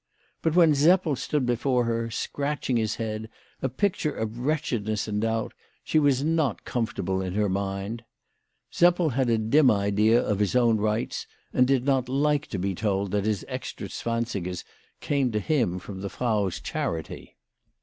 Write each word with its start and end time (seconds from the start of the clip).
But 0.41 0.55
when 0.55 0.73
Seppel 0.73 1.15
stood 1.15 1.45
before 1.45 1.85
her, 1.85 2.09
scratching 2.09 2.75
his 2.75 2.95
head, 2.95 3.29
a 3.61 3.69
picture 3.69 4.09
of 4.11 4.39
wretchedness 4.39 5.07
and 5.07 5.21
doubt, 5.21 5.53
she 5.83 5.99
was 5.99 6.23
not 6.23 6.65
com 6.65 6.87
fortable 6.87 7.23
in 7.23 7.35
her 7.35 7.47
mind. 7.47 8.03
Seppel 8.71 9.11
had 9.11 9.29
a 9.29 9.37
dim 9.37 9.69
idea 9.69 10.19
of 10.19 10.39
his 10.39 10.55
own 10.55 10.77
rights, 10.77 11.27
and 11.53 11.67
did 11.67 11.85
not 11.85 12.09
like 12.09 12.47
to 12.47 12.57
be 12.57 12.73
told 12.73 13.11
that 13.11 13.25
his 13.25 13.45
extra 13.47 13.89
zwansigers 13.89 14.63
came 15.01 15.31
to 15.33 15.39
him 15.39 15.77
from 15.77 16.01
the 16.01 16.09
Frau's 16.09 16.59
charity. 16.59 17.37